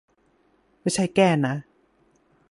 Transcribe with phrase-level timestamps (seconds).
[0.81, 1.55] ไม่ใช่แก้นะ